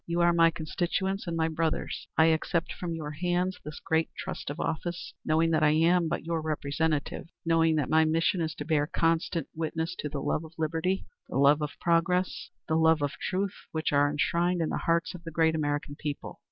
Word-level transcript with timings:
You 0.07 0.21
are 0.21 0.33
my 0.33 0.49
constituents 0.49 1.27
and 1.27 1.37
my 1.37 1.47
brothers. 1.47 2.07
I 2.17 2.25
accept 2.33 2.73
from 2.73 2.95
your 2.95 3.11
hands 3.11 3.59
this 3.63 3.79
great 3.79 4.09
trust 4.17 4.49
of 4.49 4.59
office, 4.59 5.13
knowing 5.23 5.51
that 5.51 5.61
I 5.61 5.69
am 5.75 6.07
but 6.07 6.25
your 6.25 6.41
representative, 6.41 7.27
knowing 7.45 7.75
that 7.75 7.87
my 7.87 8.03
mission 8.03 8.41
is 8.41 8.55
to 8.55 8.65
bear 8.65 8.87
constant 8.87 9.47
witness 9.53 9.95
to 9.99 10.09
the 10.09 10.19
love 10.19 10.43
of 10.43 10.53
liberty, 10.57 11.05
the 11.29 11.37
love 11.37 11.61
of 11.61 11.73
progress, 11.79 12.49
the 12.67 12.73
love 12.77 13.03
of 13.03 13.11
truth 13.21 13.53
which 13.73 13.91
are 13.93 14.09
enshrined 14.09 14.59
in 14.59 14.69
the 14.69 14.77
hearts 14.79 15.13
of 15.13 15.23
the 15.23 15.29
great 15.29 15.53
American 15.53 15.95
people. 15.95 16.39